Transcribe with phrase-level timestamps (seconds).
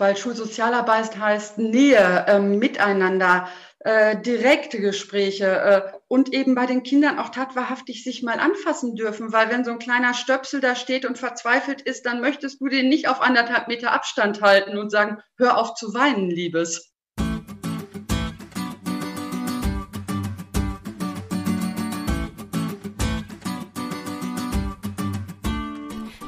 [0.00, 3.48] weil Schulsozialarbeit heißt Nähe, äh, Miteinander,
[3.80, 9.32] äh, direkte Gespräche äh, und eben bei den Kindern auch tatwahrhaftig sich mal anfassen dürfen,
[9.32, 12.88] weil wenn so ein kleiner Stöpsel da steht und verzweifelt ist, dann möchtest du den
[12.88, 16.92] nicht auf anderthalb Meter Abstand halten und sagen, hör auf zu weinen, Liebes.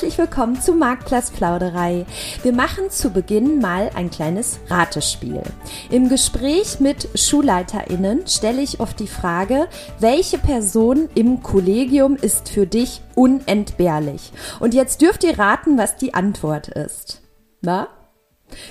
[0.00, 2.06] Herzlich willkommen zu Marktplatz Plauderei.
[2.42, 5.42] Wir machen zu Beginn mal ein kleines Ratespiel.
[5.90, 12.66] Im Gespräch mit SchulleiterInnen stelle ich oft die Frage, welche Person im Kollegium ist für
[12.66, 14.32] dich unentbehrlich?
[14.58, 17.20] Und jetzt dürft ihr raten, was die Antwort ist.
[17.60, 17.88] Na?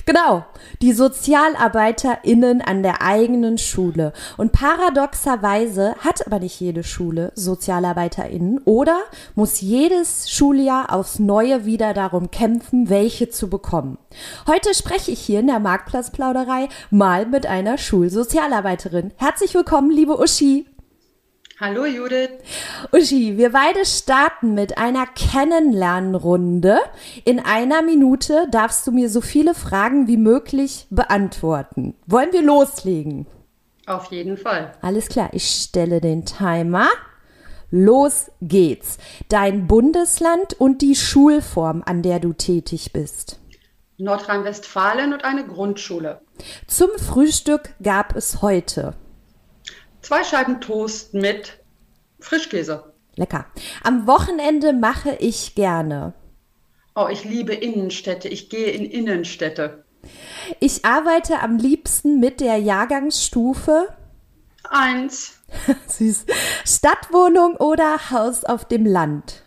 [0.06, 0.46] Genau,
[0.82, 4.14] die SozialarbeiterInnen an der eigenen Schule.
[4.38, 9.00] Und paradoxerweise hat aber nicht jede Schule SozialarbeiterInnen oder
[9.36, 13.98] muss jedes Schuljahr aufs Neue wieder darum kämpfen, welche zu bekommen.
[14.48, 19.12] Heute spreche ich hier in der Marktplatzplauderei mal mit einer Schulsozialarbeiterin.
[19.18, 20.66] Herzlich willkommen, liebe Uschi.
[21.62, 22.30] Hallo Judith.
[22.94, 26.80] Uschi, wir beide starten mit einer Kennenlernrunde.
[27.26, 31.96] In einer Minute darfst du mir so viele Fragen wie möglich beantworten.
[32.06, 33.28] Wollen wir loslegen?
[33.88, 34.72] Auf jeden Fall.
[34.82, 36.88] Alles klar, ich stelle den Timer.
[37.72, 38.98] Los geht's.
[39.28, 43.38] Dein Bundesland und die Schulform, an der du tätig bist.
[43.98, 46.22] Nordrhein-Westfalen und eine Grundschule.
[46.68, 48.94] Zum Frühstück gab es heute
[50.02, 51.60] Zwei Scheiben Toast mit
[52.20, 52.94] Frischkäse.
[53.16, 53.46] Lecker.
[53.84, 56.14] Am Wochenende mache ich gerne.
[56.96, 58.28] Oh, ich liebe Innenstädte.
[58.28, 59.84] Ich gehe in Innenstädte.
[60.60, 63.90] Ich arbeite am liebsten mit der Jahrgangsstufe.
[64.70, 65.40] Eins.
[65.88, 66.26] Süß.
[66.66, 69.44] Stadtwohnung oder Haus auf dem Land?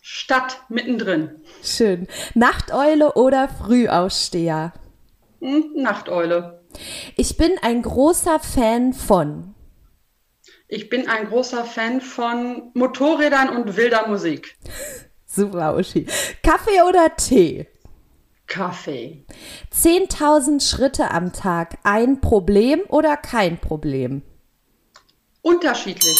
[0.00, 1.42] Stadt mittendrin.
[1.62, 2.08] Schön.
[2.34, 4.72] Nachteule oder Frühaussteher?
[5.40, 6.62] Hm, Nachteule.
[7.16, 9.54] Ich bin ein großer Fan von.
[10.72, 14.56] Ich bin ein großer Fan von Motorrädern und wilder Musik.
[15.26, 16.06] Super, Uschi.
[16.44, 17.66] Kaffee oder Tee?
[18.46, 19.24] Kaffee.
[19.74, 21.78] 10.000 Schritte am Tag.
[21.82, 24.22] Ein Problem oder kein Problem?
[25.42, 26.18] Unterschiedlich.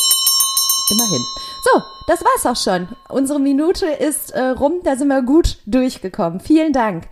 [0.91, 1.25] Immerhin.
[1.63, 2.89] So, das war's auch schon.
[3.09, 6.41] Unsere Minute ist äh, rum, da sind wir gut durchgekommen.
[6.41, 7.05] Vielen Dank.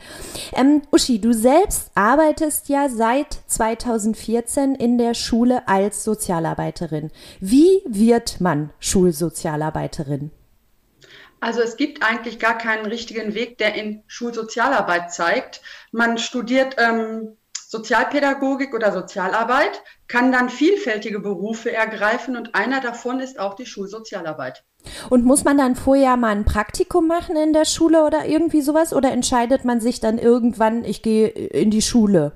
[0.53, 7.11] Ähm, Uschi, du selbst arbeitest ja seit 2014 in der Schule als Sozialarbeiterin.
[7.41, 10.31] Wie wird man Schulsozialarbeiterin?
[11.41, 15.61] Also es gibt eigentlich gar keinen richtigen Weg, der in Schulsozialarbeit zeigt.
[15.93, 17.37] Man studiert ähm,
[17.69, 24.65] Sozialpädagogik oder Sozialarbeit, kann dann vielfältige Berufe ergreifen und einer davon ist auch die Schulsozialarbeit.
[25.11, 28.95] Und muss man dann vorher mal ein Praktikum machen in der Schule oder irgendwie sowas
[28.95, 32.33] oder entscheidet man sich dann irgendwann, ich gehe in die Schule?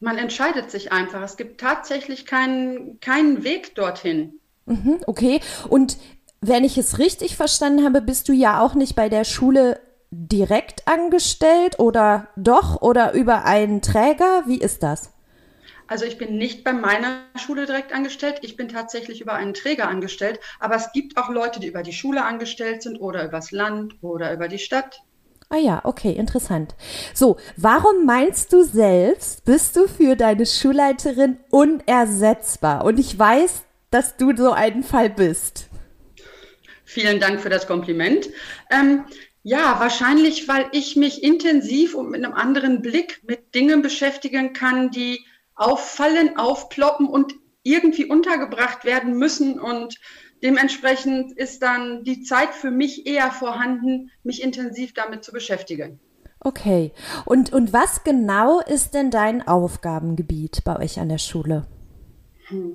[0.00, 1.22] Man entscheidet sich einfach.
[1.22, 4.40] Es gibt tatsächlich keinen, keinen Weg dorthin.
[4.66, 5.40] Mhm, okay.
[5.68, 5.96] Und
[6.40, 10.86] wenn ich es richtig verstanden habe, bist du ja auch nicht bei der Schule direkt
[10.86, 14.42] angestellt oder doch oder über einen Träger?
[14.46, 15.15] Wie ist das?
[15.88, 19.88] Also ich bin nicht bei meiner Schule direkt angestellt, ich bin tatsächlich über einen Träger
[19.88, 23.94] angestellt, aber es gibt auch Leute, die über die Schule angestellt sind oder übers Land
[24.02, 25.02] oder über die Stadt.
[25.48, 26.74] Ah ja, okay, interessant.
[27.14, 32.84] So, warum meinst du selbst, bist du für deine Schulleiterin unersetzbar?
[32.84, 35.68] Und ich weiß, dass du so ein Fall bist.
[36.84, 38.28] Vielen Dank für das Kompliment.
[38.70, 39.04] Ähm,
[39.44, 44.90] ja, wahrscheinlich, weil ich mich intensiv und mit einem anderen Blick mit Dingen beschäftigen kann,
[44.90, 45.24] die
[45.56, 49.58] auffallen, aufploppen und irgendwie untergebracht werden müssen.
[49.58, 49.98] Und
[50.42, 55.98] dementsprechend ist dann die Zeit für mich eher vorhanden, mich intensiv damit zu beschäftigen.
[56.40, 56.92] Okay.
[57.24, 61.66] Und, und was genau ist denn dein Aufgabengebiet bei euch an der Schule?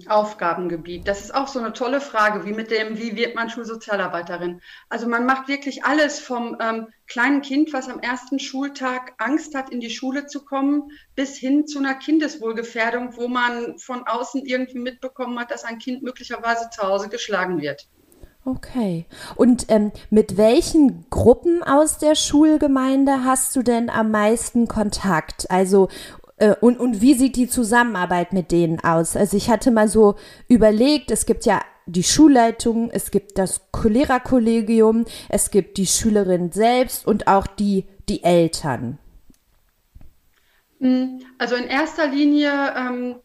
[0.08, 1.08] Aufgabengebiet.
[1.08, 4.62] Das ist auch so eine tolle Frage, wie mit dem, wie wird man Schulsozialarbeiterin?
[4.90, 9.70] Also man macht wirklich alles vom ähm, kleinen Kind, was am ersten Schultag Angst hat,
[9.70, 14.80] in die Schule zu kommen, bis hin zu einer Kindeswohlgefährdung, wo man von außen irgendwie
[14.80, 17.88] mitbekommen hat, dass ein Kind möglicherweise zu Hause geschlagen wird.
[18.44, 19.06] Okay.
[19.36, 25.52] Und ähm, mit welchen Gruppen aus der Schulgemeinde hast du denn am meisten Kontakt?
[25.52, 25.90] Also
[26.62, 29.16] und, und wie sieht die Zusammenarbeit mit denen aus?
[29.16, 30.16] Also ich hatte mal so
[30.48, 37.06] überlegt, es gibt ja die Schulleitung, es gibt das Lehrerkollegium, es gibt die Schülerin selbst
[37.06, 38.98] und auch die, die Eltern.
[40.80, 43.16] Hm, also in erster Linie ähm,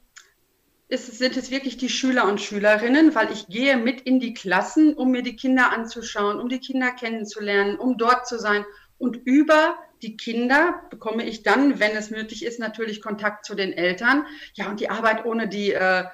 [0.89, 4.95] ist, sind es wirklich die Schüler und Schülerinnen, weil ich gehe mit in die Klassen,
[4.95, 8.65] um mir die Kinder anzuschauen, um die Kinder kennenzulernen, um dort zu sein.
[8.99, 13.73] Und über die Kinder bekomme ich dann, wenn es nötig ist, natürlich Kontakt zu den
[13.73, 14.27] Eltern.
[14.55, 16.05] Ja, und die Arbeit ohne die äh,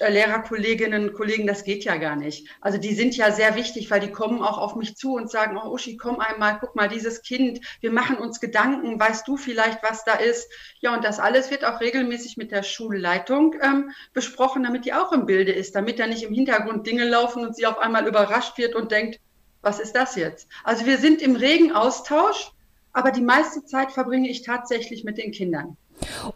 [0.00, 2.48] äh, Lehrerkolleginnen und Kollegen, das geht ja gar nicht.
[2.60, 5.56] Also die sind ja sehr wichtig, weil die kommen auch auf mich zu und sagen,
[5.56, 9.82] oh Uschi, komm einmal, guck mal, dieses Kind, wir machen uns Gedanken, weißt du vielleicht,
[9.82, 10.50] was da ist?
[10.80, 15.12] Ja, und das alles wird auch regelmäßig mit der Schulleitung ähm, besprochen, damit die auch
[15.12, 18.58] im Bilde ist, damit da nicht im Hintergrund Dinge laufen und sie auf einmal überrascht
[18.58, 19.20] wird und denkt,
[19.62, 20.48] was ist das jetzt?
[20.64, 22.52] Also wir sind im regen Austausch,
[22.92, 25.76] aber die meiste Zeit verbringe ich tatsächlich mit den Kindern.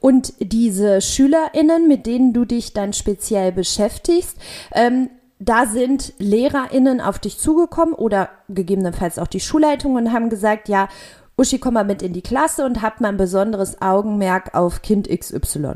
[0.01, 4.37] Und diese SchülerInnen, mit denen du dich dann speziell beschäftigst,
[4.73, 10.69] ähm, da sind LehrerInnen auf dich zugekommen oder gegebenenfalls auch die Schulleitung und haben gesagt,
[10.69, 10.89] ja,
[11.37, 15.09] Uschi, komm mal mit in die Klasse und hab mal ein besonderes Augenmerk auf Kind
[15.09, 15.75] XY.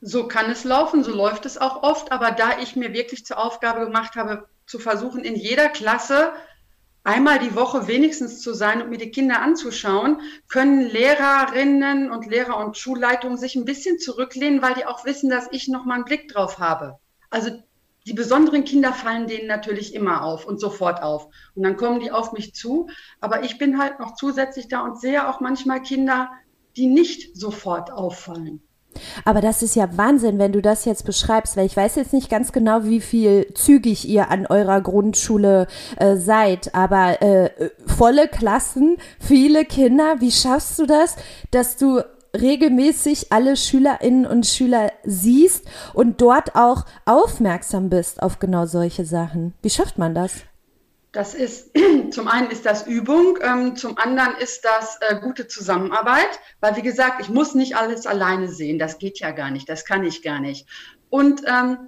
[0.00, 3.38] So kann es laufen, so läuft es auch oft, aber da ich mir wirklich zur
[3.38, 6.32] Aufgabe gemacht habe, zu versuchen, in jeder Klasse
[7.04, 12.56] einmal die Woche wenigstens zu sein und mir die Kinder anzuschauen, können Lehrerinnen und Lehrer
[12.56, 16.04] und Schulleitungen sich ein bisschen zurücklehnen, weil die auch wissen, dass ich noch mal einen
[16.04, 16.98] Blick drauf habe.
[17.30, 17.50] Also
[18.06, 21.28] die besonderen Kinder fallen denen natürlich immer auf und sofort auf.
[21.54, 22.88] Und dann kommen die auf mich zu.
[23.20, 26.30] Aber ich bin halt noch zusätzlich da und sehe auch manchmal Kinder,
[26.76, 28.63] die nicht sofort auffallen.
[29.24, 32.30] Aber das ist ja Wahnsinn, wenn du das jetzt beschreibst, weil ich weiß jetzt nicht
[32.30, 37.50] ganz genau, wie viel zügig ihr an eurer Grundschule äh, seid, aber äh,
[37.86, 41.16] volle Klassen, viele Kinder, wie schaffst du das,
[41.50, 42.00] dass du
[42.34, 49.54] regelmäßig alle Schülerinnen und Schüler siehst und dort auch aufmerksam bist auf genau solche Sachen?
[49.62, 50.32] Wie schafft man das?
[51.14, 51.70] Das ist,
[52.10, 56.82] zum einen ist das Übung, ähm, zum anderen ist das äh, gute Zusammenarbeit, weil wie
[56.82, 60.22] gesagt, ich muss nicht alles alleine sehen, das geht ja gar nicht, das kann ich
[60.22, 60.66] gar nicht.
[61.10, 61.78] Und ähm,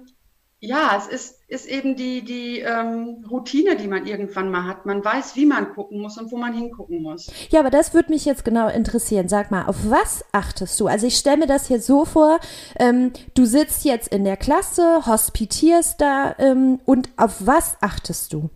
[0.59, 4.85] ja, es ist, ist eben die, die ähm, Routine, die man irgendwann mal hat.
[4.85, 7.29] Man weiß, wie man gucken muss und wo man hingucken muss.
[7.49, 9.27] Ja, aber das würde mich jetzt genau interessieren.
[9.27, 10.87] Sag mal, auf was achtest du?
[10.87, 12.39] Also ich stelle mir das jetzt so vor,
[12.79, 18.49] ähm, du sitzt jetzt in der Klasse, hospitierst da ähm, und auf was achtest du?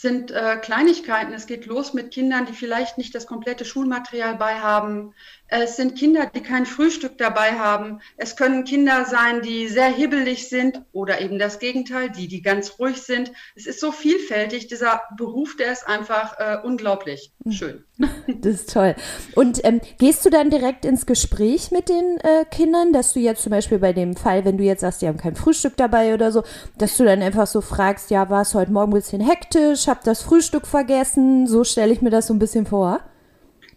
[0.00, 1.32] Sind äh, Kleinigkeiten.
[1.32, 5.12] Es geht los mit Kindern, die vielleicht nicht das komplette Schulmaterial bei haben.
[5.48, 8.00] Es sind Kinder, die kein Frühstück dabei haben.
[8.18, 12.78] Es können Kinder sein, die sehr hibbelig sind oder eben das Gegenteil, die, die ganz
[12.78, 13.32] ruhig sind.
[13.56, 14.66] Es ist so vielfältig.
[14.66, 17.52] Dieser Beruf, der ist einfach äh, unglaublich hm.
[17.52, 17.84] schön.
[18.40, 18.94] Das ist toll.
[19.34, 23.42] Und ähm, gehst du dann direkt ins Gespräch mit den äh, Kindern, dass du jetzt
[23.42, 26.30] zum Beispiel bei dem Fall, wenn du jetzt sagst, die haben kein Frühstück dabei oder
[26.30, 26.44] so,
[26.76, 30.04] dass du dann einfach so fragst, ja, war es heute Morgen ein bisschen hektisch, hab
[30.04, 31.46] das Frühstück vergessen?
[31.46, 33.00] So stelle ich mir das so ein bisschen vor.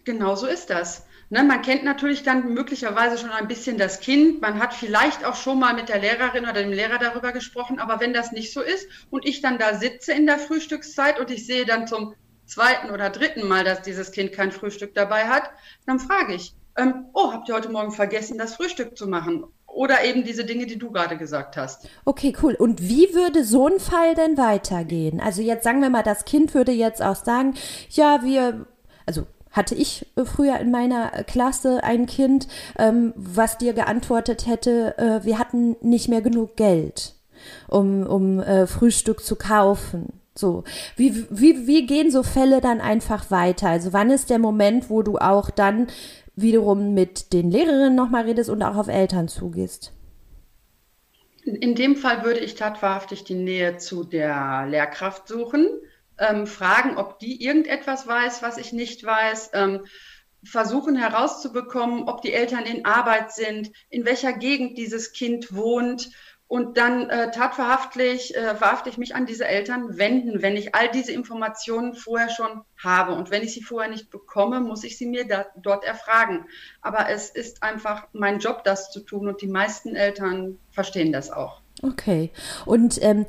[0.04, 1.04] Genau so ist das.
[1.32, 4.42] Ne, man kennt natürlich dann möglicherweise schon ein bisschen das Kind.
[4.42, 7.78] Man hat vielleicht auch schon mal mit der Lehrerin oder dem Lehrer darüber gesprochen.
[7.78, 11.30] Aber wenn das nicht so ist und ich dann da sitze in der Frühstückszeit und
[11.30, 12.14] ich sehe dann zum
[12.44, 15.44] zweiten oder dritten Mal, dass dieses Kind kein Frühstück dabei hat,
[15.86, 19.46] dann frage ich, ähm, oh, habt ihr heute Morgen vergessen, das Frühstück zu machen?
[19.64, 21.88] Oder eben diese Dinge, die du gerade gesagt hast.
[22.04, 22.56] Okay, cool.
[22.56, 25.18] Und wie würde so ein Fall denn weitergehen?
[25.18, 27.54] Also jetzt sagen wir mal, das Kind würde jetzt auch sagen,
[27.88, 28.66] ja, wir,
[29.06, 34.96] also hatte ich äh, früher in meiner Klasse ein Kind, ähm, was dir geantwortet hätte,
[34.98, 37.14] äh, wir hatten nicht mehr genug Geld,
[37.68, 40.14] um, um äh, Frühstück zu kaufen.
[40.34, 40.64] So,
[40.96, 43.68] wie, wie, wie gehen so Fälle dann einfach weiter?
[43.68, 45.88] Also wann ist der Moment, wo du auch dann
[46.34, 49.92] wiederum mit den Lehrerinnen nochmal redest und auch auf Eltern zugehst?
[51.44, 55.66] In dem Fall würde ich tatsächlich die Nähe zu der Lehrkraft suchen
[56.22, 59.50] ähm, fragen, ob die irgendetwas weiß, was ich nicht weiß.
[59.54, 59.84] Ähm,
[60.44, 66.10] versuchen herauszubekommen, ob die Eltern in Arbeit sind, in welcher Gegend dieses Kind wohnt
[66.52, 71.10] und dann äh, tatverhaftlich, äh, verhafte mich an diese Eltern wenden, wenn ich all diese
[71.10, 73.14] Informationen vorher schon habe.
[73.14, 76.44] Und wenn ich sie vorher nicht bekomme, muss ich sie mir da, dort erfragen.
[76.82, 81.30] Aber es ist einfach mein Job, das zu tun und die meisten Eltern verstehen das
[81.30, 81.62] auch.
[81.82, 82.30] Okay.
[82.66, 83.24] Und ähm,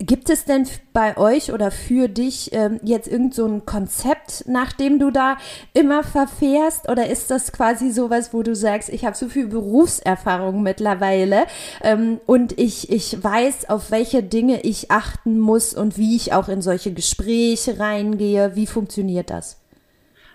[0.00, 4.72] Gibt es denn bei euch oder für dich ähm, jetzt irgend so ein Konzept, nach
[4.72, 5.36] dem du da
[5.72, 6.88] immer verfährst?
[6.90, 11.44] Oder ist das quasi sowas, wo du sagst, ich habe so viel Berufserfahrung mittlerweile
[11.80, 16.48] ähm, und ich, ich weiß, auf welche Dinge ich achten muss und wie ich auch
[16.48, 18.56] in solche Gespräche reingehe?
[18.56, 19.60] Wie funktioniert das?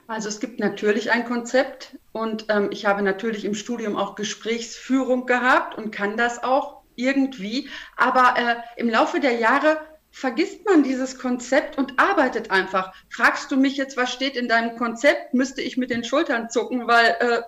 [0.07, 5.25] Also es gibt natürlich ein Konzept und ähm, ich habe natürlich im Studium auch Gesprächsführung
[5.25, 7.69] gehabt und kann das auch irgendwie.
[7.97, 9.77] Aber äh, im Laufe der Jahre
[10.11, 12.93] vergisst man dieses Konzept und arbeitet einfach.
[13.09, 16.87] Fragst du mich jetzt, was steht in deinem Konzept, müsste ich mit den Schultern zucken,
[16.87, 17.41] weil äh,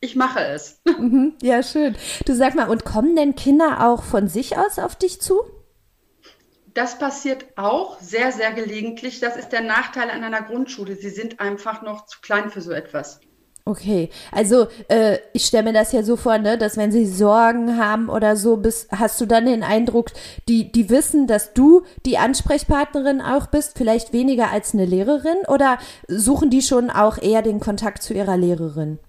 [0.00, 0.80] ich mache es.
[0.98, 1.94] Mhm, ja, schön.
[2.24, 5.42] Du sag mal, und kommen denn Kinder auch von sich aus auf dich zu?
[6.72, 9.20] Das passiert auch sehr, sehr gelegentlich.
[9.20, 10.96] Das ist der Nachteil an einer Grundschule.
[10.96, 13.20] Sie sind einfach noch zu klein für so etwas.
[13.68, 17.76] Okay, also äh, ich stelle mir das ja so vor, ne, dass wenn sie Sorgen
[17.76, 20.12] haben oder so, bist, hast du dann den Eindruck,
[20.48, 25.78] die, die wissen, dass du die Ansprechpartnerin auch bist, vielleicht weniger als eine Lehrerin oder
[26.06, 29.00] suchen die schon auch eher den Kontakt zu ihrer Lehrerin?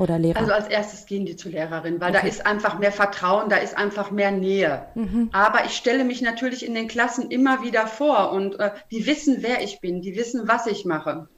[0.00, 0.40] Oder Lehrer?
[0.40, 2.22] Also als erstes gehen die zur Lehrerin, weil okay.
[2.22, 4.84] da ist einfach mehr Vertrauen, da ist einfach mehr Nähe.
[4.96, 5.30] Mhm.
[5.32, 9.36] Aber ich stelle mich natürlich in den Klassen immer wieder vor und äh, die wissen,
[9.42, 11.28] wer ich bin, die wissen, was ich mache.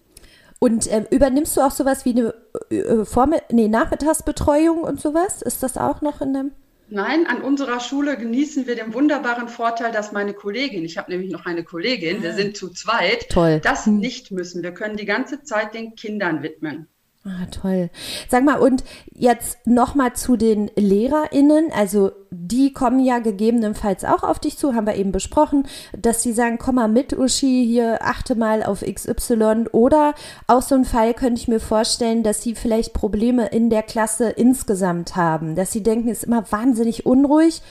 [0.58, 2.34] Und äh, übernimmst du auch sowas wie eine
[2.70, 5.42] äh, äh, Vormitt nee, Nachmittagsbetreuung und sowas?
[5.42, 6.50] Ist das auch noch in dem?
[6.90, 11.30] Nein, an unserer Schule genießen wir den wunderbaren Vorteil, dass meine Kollegin, ich habe nämlich
[11.30, 12.34] noch eine Kollegin, wir ah.
[12.34, 13.60] sind zu zweit, Toll.
[13.62, 13.98] das hm.
[13.98, 14.62] nicht müssen.
[14.62, 16.88] Wir können die ganze Zeit den Kindern widmen.
[17.24, 17.90] Ah, toll.
[18.28, 21.70] Sag mal, und jetzt nochmal zu den LehrerInnen.
[21.74, 26.32] Also, die kommen ja gegebenenfalls auch auf dich zu, haben wir eben besprochen, dass sie
[26.32, 29.66] sagen, komm mal mit, Uschi, hier achte mal auf XY.
[29.72, 30.14] Oder
[30.46, 34.30] auch so ein Fall könnte ich mir vorstellen, dass sie vielleicht Probleme in der Klasse
[34.30, 35.54] insgesamt haben.
[35.54, 37.62] Dass sie denken, es ist immer wahnsinnig unruhig.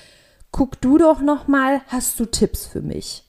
[0.51, 3.26] Guck du doch nochmal, hast du Tipps für mich?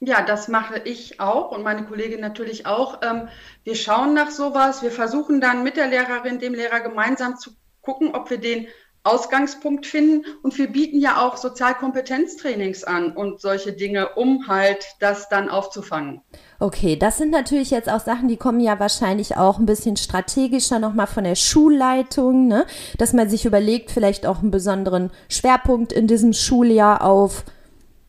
[0.00, 3.00] Ja, das mache ich auch und meine Kollegin natürlich auch.
[3.02, 3.28] Ähm,
[3.64, 4.82] wir schauen nach sowas.
[4.82, 8.66] Wir versuchen dann mit der Lehrerin, dem Lehrer gemeinsam zu gucken, ob wir den
[9.06, 10.26] Ausgangspunkt finden.
[10.42, 16.20] Und wir bieten ja auch Sozialkompetenztrainings an und solche Dinge, um halt das dann aufzufangen.
[16.58, 20.78] Okay, das sind natürlich jetzt auch Sachen, die kommen ja wahrscheinlich auch ein bisschen strategischer
[20.78, 22.66] nochmal von der Schulleitung, ne?
[22.98, 27.44] dass man sich überlegt, vielleicht auch einen besonderen Schwerpunkt in diesem Schuljahr auf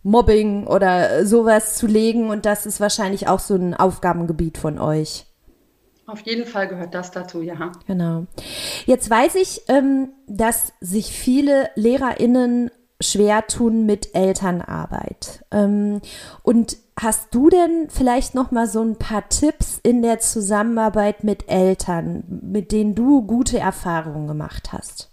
[0.07, 2.29] Mobbing oder sowas zu legen.
[2.29, 5.25] Und das ist wahrscheinlich auch so ein Aufgabengebiet von euch.
[6.05, 7.73] Auf jeden Fall gehört das dazu, ja.
[7.85, 8.25] Genau.
[8.85, 12.71] Jetzt weiß ich, ähm, dass sich viele LehrerInnen
[13.01, 15.45] schwer tun mit Elternarbeit.
[15.51, 16.01] Ähm,
[16.41, 21.49] und hast du denn vielleicht noch mal so ein paar Tipps in der Zusammenarbeit mit
[21.49, 25.11] Eltern, mit denen du gute Erfahrungen gemacht hast?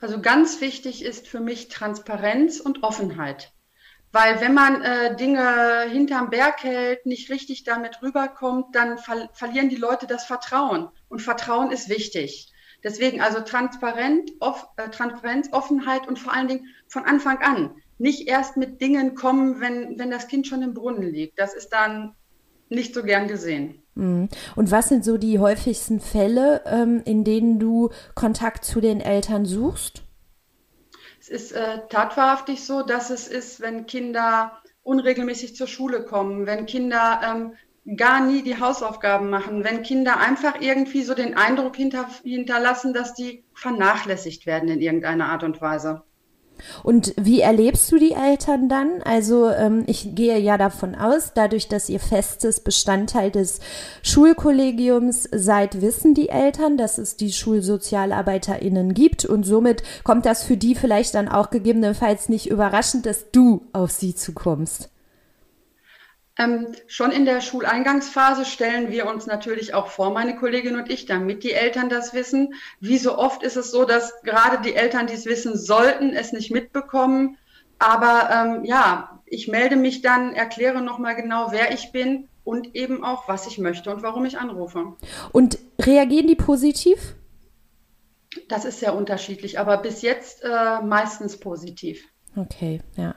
[0.00, 3.51] Also ganz wichtig ist für mich Transparenz und Offenheit.
[4.12, 9.70] Weil wenn man äh, Dinge hinterm Berg hält, nicht richtig damit rüberkommt, dann ver verlieren
[9.70, 10.88] die Leute das Vertrauen.
[11.08, 12.52] Und Vertrauen ist wichtig.
[12.84, 17.70] Deswegen also Transparent, off, äh, Transparenz, Offenheit und vor allen Dingen von Anfang an.
[17.98, 21.38] Nicht erst mit Dingen kommen, wenn, wenn das Kind schon im Brunnen liegt.
[21.38, 22.14] Das ist dann
[22.68, 23.82] nicht so gern gesehen.
[23.94, 24.28] Mhm.
[24.56, 29.46] Und was sind so die häufigsten Fälle, ähm, in denen du Kontakt zu den Eltern
[29.46, 30.02] suchst?
[31.32, 37.20] Ist äh, tatwahrhaftig so, dass es ist, wenn Kinder unregelmäßig zur Schule kommen, wenn Kinder
[37.24, 42.92] ähm, gar nie die Hausaufgaben machen, wenn Kinder einfach irgendwie so den Eindruck hinter, hinterlassen,
[42.92, 46.02] dass die vernachlässigt werden in irgendeiner Art und Weise.
[46.82, 49.02] Und wie erlebst du die Eltern dann?
[49.04, 53.60] Also ähm, ich gehe ja davon aus, dadurch, dass ihr festes Bestandteil des
[54.02, 60.56] Schulkollegiums seid, wissen die Eltern, dass es die Schulsozialarbeiterinnen gibt und somit kommt das für
[60.56, 64.88] die vielleicht dann auch gegebenenfalls nicht überraschend, dass du auf sie zukommst.
[66.38, 71.04] Ähm, schon in der Schuleingangsphase stellen wir uns natürlich auch vor, meine Kollegin und ich,
[71.04, 72.54] damit die Eltern das wissen.
[72.80, 76.32] Wie so oft ist es so, dass gerade die Eltern, die es wissen sollten, es
[76.32, 77.36] nicht mitbekommen.
[77.78, 83.04] Aber ähm, ja, ich melde mich dann, erkläre nochmal genau, wer ich bin und eben
[83.04, 84.96] auch, was ich möchte und warum ich anrufe.
[85.32, 87.14] Und reagieren die positiv?
[88.48, 92.08] Das ist sehr unterschiedlich, aber bis jetzt äh, meistens positiv.
[92.34, 93.14] Okay, ja.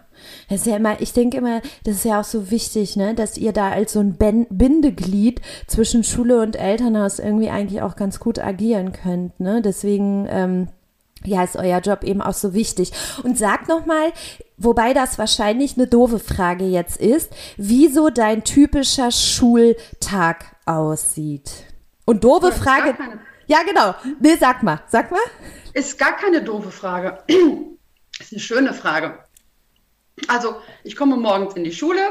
[0.49, 3.37] Das ist ja immer, ich denke immer, das ist ja auch so wichtig, ne, dass
[3.37, 8.19] ihr da als so ein ben Bindeglied zwischen Schule und Elternhaus irgendwie eigentlich auch ganz
[8.19, 9.61] gut agieren könnt, ne?
[9.61, 10.67] Deswegen, ähm,
[11.23, 12.91] ja, ist euer Job eben auch so wichtig.
[13.23, 14.11] Und sag nochmal,
[14.57, 21.51] wobei das wahrscheinlich eine doofe Frage jetzt ist, wieso dein typischer Schultag aussieht.
[22.05, 22.95] Und doofe Frage.
[23.47, 23.95] Ja, genau.
[24.19, 25.19] Nee, sag mal, sag mal.
[25.73, 27.17] Ist gar keine doofe Frage.
[28.17, 29.19] Das ist eine schöne Frage.
[30.27, 32.01] Also ich komme morgens in die Schule,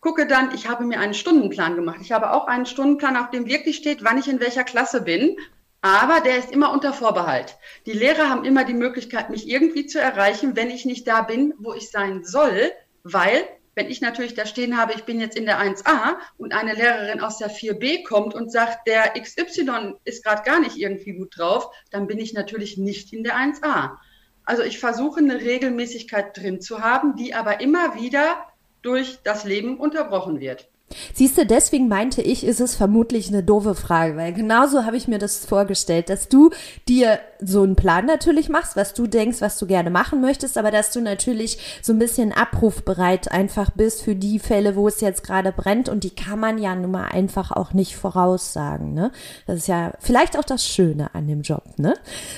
[0.00, 1.98] gucke dann, ich habe mir einen Stundenplan gemacht.
[2.00, 5.36] Ich habe auch einen Stundenplan, auf dem wirklich steht, wann ich in welcher Klasse bin.
[5.82, 7.56] Aber der ist immer unter Vorbehalt.
[7.86, 11.54] Die Lehrer haben immer die Möglichkeit, mich irgendwie zu erreichen, wenn ich nicht da bin,
[11.58, 12.70] wo ich sein soll,
[13.02, 16.74] weil wenn ich natürlich da stehen habe, ich bin jetzt in der 1a und eine
[16.74, 21.38] Lehrerin aus der 4b kommt und sagt, der XY ist gerade gar nicht irgendwie gut
[21.38, 23.96] drauf, dann bin ich natürlich nicht in der 1a.
[24.44, 28.46] Also ich versuche eine Regelmäßigkeit drin zu haben, die aber immer wieder
[28.82, 30.68] durch das Leben unterbrochen wird.
[31.14, 35.06] Siehst du, deswegen meinte ich, ist es vermutlich eine doofe Frage, weil genauso habe ich
[35.06, 36.50] mir das vorgestellt, dass du
[36.88, 40.70] dir so einen Plan natürlich machst, was du denkst, was du gerne machen möchtest, aber
[40.70, 45.22] dass du natürlich so ein bisschen abrufbereit einfach bist für die Fälle, wo es jetzt
[45.22, 49.12] gerade brennt und die kann man ja nun mal einfach auch nicht voraussagen, ne?
[49.46, 51.94] Das ist ja vielleicht auch das Schöne an dem Job, ne?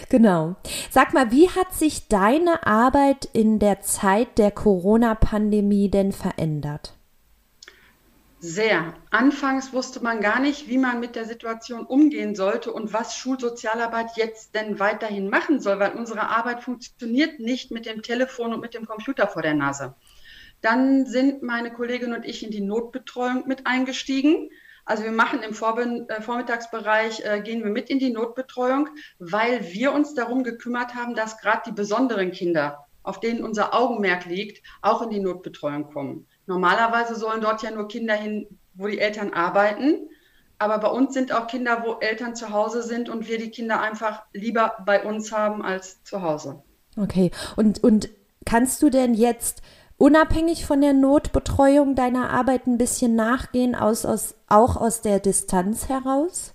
[0.08, 0.56] Genau.
[0.90, 6.94] Sag mal, wie hat sich deine Arbeit in der Zeit der Corona-Pandemie denn verändert?
[8.44, 8.94] Sehr.
[9.12, 14.16] Anfangs wusste man gar nicht, wie man mit der Situation umgehen sollte und was Schulsozialarbeit
[14.16, 18.74] jetzt denn weiterhin machen soll, weil unsere Arbeit funktioniert nicht mit dem Telefon und mit
[18.74, 19.94] dem Computer vor der Nase.
[20.60, 24.50] Dann sind meine Kollegin und ich in die Notbetreuung mit eingestiegen.
[24.84, 28.88] Also wir machen im äh, Vormittagsbereich, äh, gehen wir mit in die Notbetreuung,
[29.20, 34.24] weil wir uns darum gekümmert haben, dass gerade die besonderen Kinder, auf denen unser Augenmerk
[34.24, 36.26] liegt, auch in die Notbetreuung kommen.
[36.46, 40.08] Normalerweise sollen dort ja nur Kinder hin, wo die Eltern arbeiten.
[40.58, 43.80] Aber bei uns sind auch Kinder, wo Eltern zu Hause sind und wir die Kinder
[43.80, 46.62] einfach lieber bei uns haben als zu Hause.
[46.96, 47.30] Okay.
[47.56, 48.08] Und, und
[48.44, 49.62] kannst du denn jetzt
[49.96, 55.88] unabhängig von der Notbetreuung deiner Arbeit ein bisschen nachgehen, aus, aus, auch aus der Distanz
[55.88, 56.51] heraus?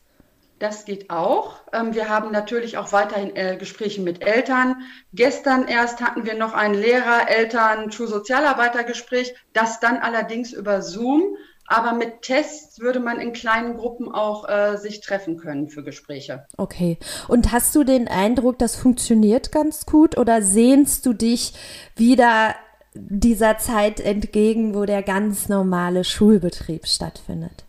[0.59, 1.55] Das geht auch.
[1.71, 4.81] Ähm, wir haben natürlich auch weiterhin äh, Gespräche mit Eltern.
[5.13, 11.37] Gestern erst hatten wir noch ein Lehrer, Eltern, Schulsozialarbeitergespräch, das dann allerdings über Zoom.
[11.69, 16.45] Aber mit Tests würde man in kleinen Gruppen auch äh, sich treffen können für Gespräche.
[16.55, 16.97] Okay.
[17.27, 21.53] Und hast du den Eindruck, das funktioniert ganz gut oder sehnst du dich
[21.95, 22.55] wieder
[22.95, 27.66] dieser Zeit entgegen, wo der ganz normale Schulbetrieb stattfindet?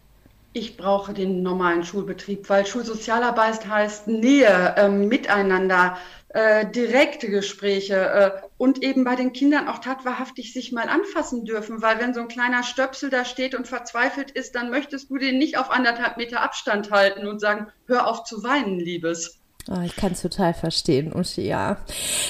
[0.55, 5.99] Ich brauche den normalen Schulbetrieb, weil Schulsozialarbeit heißt Nähe, äh, Miteinander,
[6.31, 11.83] äh, direkte Gespräche äh, und eben bei den Kindern auch tatwahrhaftig sich mal anfassen dürfen,
[11.83, 15.39] weil wenn so ein kleiner Stöpsel da steht und verzweifelt ist, dann möchtest du den
[15.39, 19.39] nicht auf anderthalb Meter Abstand halten und sagen, hör auf zu weinen, Liebes.
[19.71, 21.77] Oh, ich kann es total verstehen, Uschi, ja.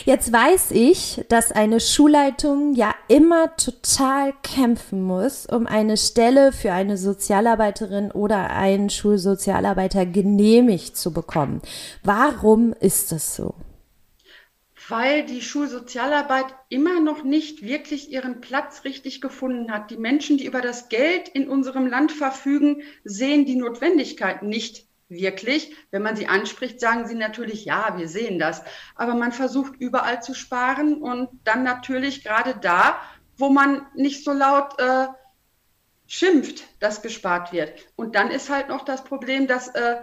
[0.04, 6.72] Jetzt weiß ich, dass eine Schulleitung ja immer total kämpfen muss, um eine Stelle für
[6.72, 11.62] eine Sozialarbeiterin oder einen Schulsozialarbeiter genehmigt zu bekommen.
[12.02, 13.54] Warum ist das so?
[14.88, 19.90] Weil die Schulsozialarbeit immer noch nicht wirklich ihren Platz richtig gefunden hat.
[19.90, 25.74] Die Menschen, die über das Geld in unserem Land verfügen, sehen die Notwendigkeit nicht wirklich.
[25.90, 28.62] Wenn man sie anspricht, sagen sie natürlich, ja, wir sehen das.
[28.94, 33.00] Aber man versucht überall zu sparen und dann natürlich gerade da,
[33.36, 35.06] wo man nicht so laut äh,
[36.06, 37.72] schimpft, dass gespart wird.
[37.96, 39.96] Und dann ist halt noch das Problem, dass äh,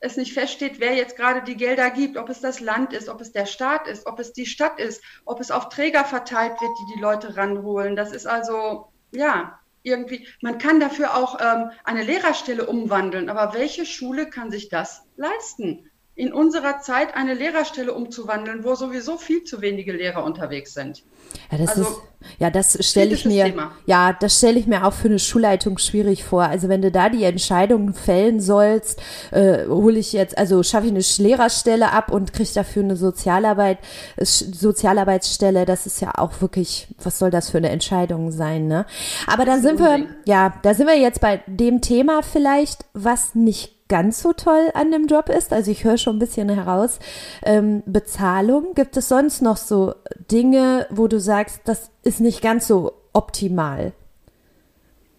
[0.00, 3.20] es nicht feststeht, wer jetzt gerade die Gelder gibt, ob es das Land ist, ob
[3.20, 6.72] es der Staat ist, ob es die Stadt ist, ob es auf Träger verteilt wird,
[6.80, 7.94] die die Leute ranholen.
[7.94, 13.86] Das ist also, ja, irgendwie, man kann dafür auch ähm, eine Lehrerstelle umwandeln, aber welche
[13.86, 15.90] Schule kann sich das leisten?
[16.14, 21.04] In unserer Zeit eine Lehrerstelle umzuwandeln, wo sowieso viel zu wenige Lehrer unterwegs sind.
[21.50, 22.00] Ja, das also, ist,
[22.38, 23.72] ja, das stelle ich mir, Thema.
[23.86, 26.42] ja, das stelle ich mir auch für eine Schulleitung schwierig vor.
[26.42, 30.92] Also wenn du da die Entscheidung fällen sollst, äh, hole ich jetzt, also schaffe ich
[30.92, 33.78] eine Lehrerstelle ab und kriege dafür eine Sozialarbeit,
[34.16, 35.64] äh, Sozialarbeitsstelle.
[35.64, 38.84] Das ist ja auch wirklich, was soll das für eine Entscheidung sein, ne?
[39.26, 43.81] Aber da sind wir, ja, da sind wir jetzt bei dem Thema vielleicht, was nicht
[43.92, 45.52] ganz so toll an dem Job ist.
[45.52, 46.98] Also ich höre schon ein bisschen heraus.
[47.44, 48.72] Ähm, Bezahlung.
[48.74, 49.94] Gibt es sonst noch so
[50.30, 53.92] Dinge, wo du sagst, das ist nicht ganz so optimal?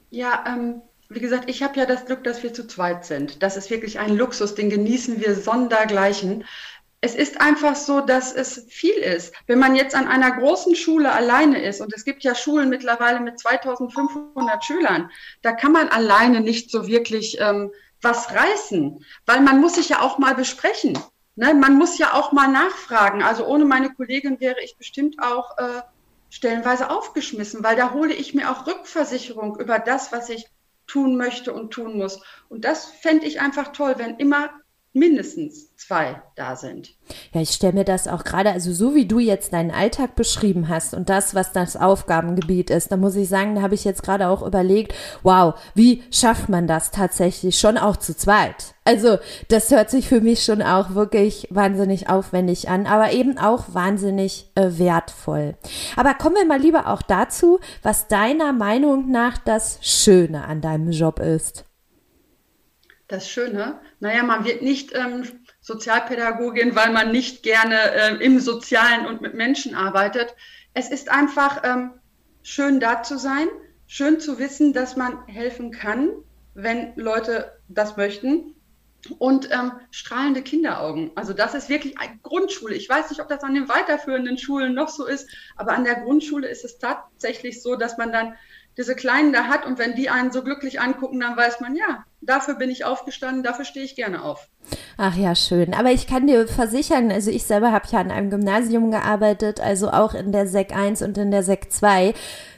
[0.09, 3.43] Ja, ähm, wie gesagt, ich habe ja das Glück, dass wir zu zweit sind.
[3.43, 6.43] Das ist wirklich ein Luxus, den genießen wir sondergleichen.
[6.99, 9.35] Es ist einfach so, dass es viel ist.
[9.45, 13.19] Wenn man jetzt an einer großen Schule alleine ist, und es gibt ja Schulen mittlerweile
[13.19, 15.11] mit 2500 Schülern,
[15.43, 17.71] da kann man alleine nicht so wirklich ähm,
[18.03, 20.97] was reißen, weil man muss sich ja auch mal besprechen.
[21.35, 21.53] Ne?
[21.53, 23.23] Man muss ja auch mal nachfragen.
[23.23, 25.81] Also ohne meine Kollegin wäre ich bestimmt auch äh,
[26.29, 30.47] stellenweise aufgeschmissen, weil da hole ich mir auch Rückversicherung über das, was ich
[30.87, 32.21] tun möchte und tun muss.
[32.49, 34.49] Und das fände ich einfach toll, wenn immer
[34.93, 36.93] mindestens zwei da sind.
[37.33, 40.69] Ja, ich stelle mir das auch gerade, also so wie du jetzt deinen Alltag beschrieben
[40.69, 44.03] hast und das, was das Aufgabengebiet ist, da muss ich sagen, da habe ich jetzt
[44.03, 48.75] gerade auch überlegt, wow, wie schafft man das tatsächlich schon auch zu zweit?
[48.85, 53.73] Also das hört sich für mich schon auch wirklich wahnsinnig aufwendig an, aber eben auch
[53.73, 55.55] wahnsinnig äh, wertvoll.
[55.95, 60.91] Aber kommen wir mal lieber auch dazu, was deiner Meinung nach das Schöne an deinem
[60.91, 61.65] Job ist.
[63.07, 65.23] Das Schöne, naja, man wird nicht ähm,
[65.61, 70.35] Sozialpädagogin, weil man nicht gerne äh, im Sozialen und mit Menschen arbeitet.
[70.73, 71.91] Es ist einfach ähm,
[72.41, 73.47] schön da zu sein,
[73.87, 76.09] schön zu wissen, dass man helfen kann,
[76.53, 78.55] wenn Leute das möchten.
[79.19, 81.11] Und ähm, strahlende Kinderaugen.
[81.15, 82.75] Also das ist wirklich eine Grundschule.
[82.75, 85.95] Ich weiß nicht, ob das an den weiterführenden Schulen noch so ist, aber an der
[85.95, 88.33] Grundschule ist es tatsächlich so, dass man dann
[88.75, 92.05] diese Kleinen da hat und wenn die einen so glücklich angucken, dann weiß man, ja,
[92.25, 94.49] dafür bin ich aufgestanden, dafür stehe ich gerne auf.
[94.97, 95.73] Ach ja, schön.
[95.73, 99.89] Aber ich kann dir versichern, also ich selber habe ja an einem Gymnasium gearbeitet, also
[99.89, 102.13] auch in der Sek 1 und in der Sek 2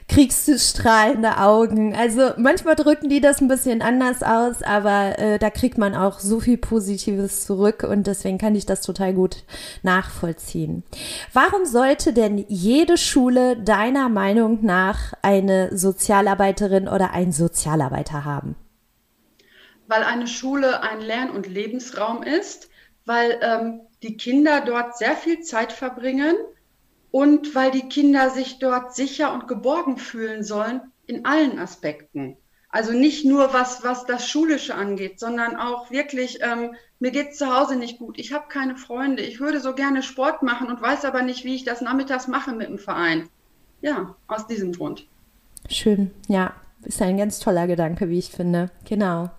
[0.08, 1.94] kriegst du strahlende Augen.
[1.94, 6.20] Also manchmal drücken die das ein bisschen anders aus, aber äh, da kriegt man auch
[6.20, 9.44] so viel Positives zurück und deswegen kann ich das total gut
[9.82, 10.84] nachvollziehen.
[11.32, 18.54] Warum sollte denn jede Schule deiner Meinung nach eine Sozialarbeiterin oder einen Sozialarbeiter haben?
[19.88, 22.68] Weil eine Schule ein Lern- und Lebensraum ist,
[23.04, 26.34] weil ähm, die Kinder dort sehr viel Zeit verbringen
[27.10, 32.36] und weil die Kinder sich dort sicher und geborgen fühlen sollen in allen Aspekten.
[32.68, 37.38] Also nicht nur was, was das Schulische angeht, sondern auch wirklich, ähm, mir geht es
[37.38, 40.82] zu Hause nicht gut, ich habe keine Freunde, ich würde so gerne Sport machen und
[40.82, 43.28] weiß aber nicht, wie ich das nachmittags mache mit dem Verein.
[43.80, 45.06] Ja, aus diesem Grund.
[45.70, 46.54] Schön, ja.
[46.86, 48.70] Ist ein ganz toller Gedanke, wie ich finde.
[48.88, 49.30] Genau.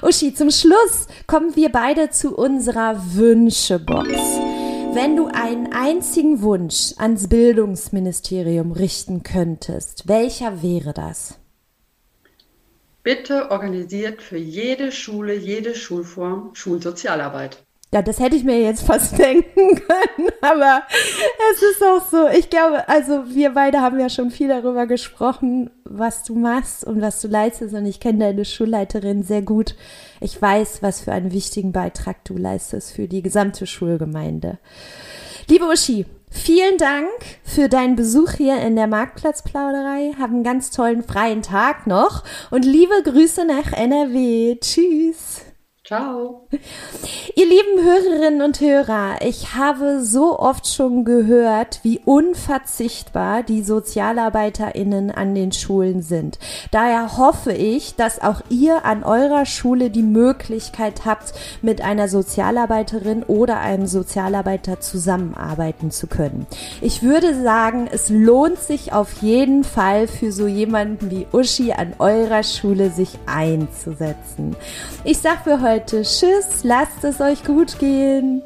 [0.00, 4.08] Uschi, zum Schluss kommen wir beide zu unserer Wünschebox.
[4.08, 11.38] Wenn du einen einzigen Wunsch ans Bildungsministerium richten könntest, welcher wäre das?
[13.02, 17.58] Bitte organisiert für jede Schule, jede Schulform Schulsozialarbeit.
[17.94, 20.82] Ja, das hätte ich mir jetzt fast denken können, aber
[21.52, 22.26] es ist auch so.
[22.36, 27.00] Ich glaube, also wir beide haben ja schon viel darüber gesprochen, was du machst und
[27.00, 29.76] was du leistest und ich kenne deine Schulleiterin sehr gut.
[30.20, 34.58] Ich weiß, was für einen wichtigen Beitrag du leistest für die gesamte Schulgemeinde.
[35.48, 37.06] Liebe Uschi, vielen Dank
[37.44, 40.14] für deinen Besuch hier in der Marktplatzplauderei.
[40.18, 44.56] Hab einen ganz tollen freien Tag noch und liebe Grüße nach NRW.
[44.60, 45.53] Tschüss.
[45.86, 46.46] Ciao.
[47.36, 55.10] Ihr lieben Hörerinnen und Hörer, ich habe so oft schon gehört, wie unverzichtbar die Sozialarbeiterinnen
[55.10, 56.38] an den Schulen sind.
[56.70, 63.22] Daher hoffe ich, dass auch ihr an eurer Schule die Möglichkeit habt, mit einer Sozialarbeiterin
[63.22, 66.46] oder einem Sozialarbeiter zusammenarbeiten zu können.
[66.80, 71.92] Ich würde sagen, es lohnt sich auf jeden Fall für so jemanden wie Uschi an
[71.98, 74.56] eurer Schule sich einzusetzen.
[75.04, 78.44] Ich sag für heute heute Tschüss, lasst es euch gut gehen.